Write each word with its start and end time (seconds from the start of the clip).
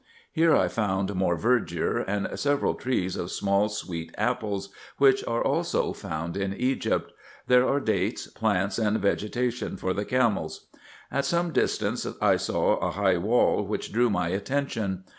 Here 0.31 0.55
I 0.55 0.67
found 0.67 1.13
more 1.13 1.37
verdure, 1.37 1.99
and 2.07 2.27
several 2.39 2.73
trees 2.73 3.15
of 3.15 3.29
small 3.31 3.69
sweet 3.69 4.11
apples, 4.17 4.69
which 4.97 5.23
are 5.27 5.43
also 5.43 5.93
found 5.93 6.35
in 6.35 6.55
Egypt: 6.55 7.13
there 7.45 7.67
are 7.69 7.79
dates, 7.79 8.25
plants, 8.25 8.79
and 8.79 8.97
vegetation 8.99 9.77
for 9.77 9.93
the 9.93 10.03
camels. 10.05 10.65
At 11.11 11.25
some 11.25 11.51
distance 11.51 12.07
I 12.19 12.37
saw 12.37 12.77
a 12.77 12.89
high 12.89 13.17
wall, 13.17 13.61
which 13.63 13.93
drew 13.93 14.09
my 14.09 14.29
atten 14.31 14.65
tion. 14.65 15.03